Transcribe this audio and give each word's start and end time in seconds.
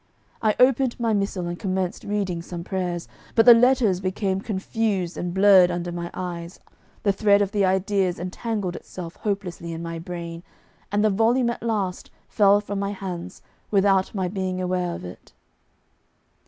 I 0.41 0.55
opened 0.59 0.99
my 0.99 1.13
missal 1.13 1.45
and 1.45 1.59
commenced 1.59 2.03
reading 2.05 2.41
some 2.41 2.63
prayers, 2.63 3.07
but 3.35 3.45
the 3.45 3.53
letters 3.53 3.99
became 3.99 4.41
confused 4.41 5.15
and 5.15 5.31
blurred 5.31 5.69
under 5.69 5.91
my 5.91 6.09
eyes, 6.15 6.59
the 7.03 7.13
thread 7.13 7.39
of 7.39 7.51
the 7.51 7.65
ideas 7.65 8.19
entangled 8.19 8.75
itself 8.75 9.17
hopelessly 9.17 9.71
in 9.73 9.83
my 9.83 9.99
brain, 9.99 10.41
and 10.91 11.05
the 11.05 11.11
volume 11.11 11.51
at 11.51 11.61
last 11.61 12.09
fell 12.27 12.59
from 12.61 12.79
my 12.79 12.93
hands 12.93 13.43
without 13.69 14.15
my 14.15 14.27
being 14.27 14.59
aware 14.59 14.95
of 14.95 15.05
it. 15.05 15.33